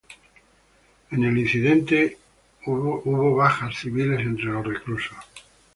En 1.11 1.23
el 1.23 1.37
incidente 1.37 2.17
hubieron 2.65 3.37
bajas 3.37 3.77
civiles 3.81 4.21
entre 4.21 4.45
los 4.45 4.65
reclusos. 4.65 5.15